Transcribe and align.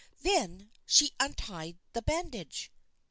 Then 0.23 0.71
she 0.87 1.11
untied 1.19 1.77
the 1.93 2.01
bandage. 2.01 2.71